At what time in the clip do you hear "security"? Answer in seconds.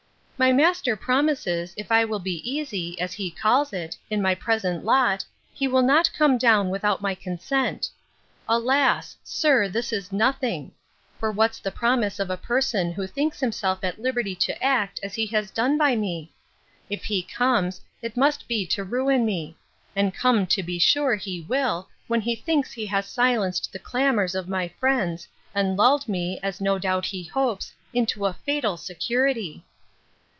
28.75-29.63